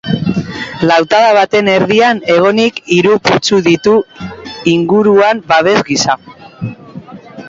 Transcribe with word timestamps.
Lautada 0.91 1.33
baten 1.37 1.67
erdian 1.73 2.21
egonik 2.35 2.79
hiru 2.95 3.17
putzu 3.29 3.59
ditu 3.67 3.93
inguruan 4.73 5.43
babes 5.53 5.77
gisa. 5.91 6.17